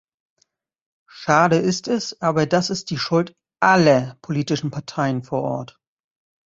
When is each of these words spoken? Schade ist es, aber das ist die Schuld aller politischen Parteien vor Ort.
Schade 1.07 1.57
ist 1.57 1.87
es, 1.87 2.19
aber 2.21 2.47
das 2.47 2.71
ist 2.71 2.89
die 2.89 2.97
Schuld 2.97 3.35
aller 3.61 4.17
politischen 4.23 4.71
Parteien 4.71 5.21
vor 5.21 5.43
Ort. 5.43 5.77